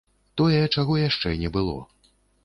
[0.39, 1.75] Тое, чаго яшчэ не было.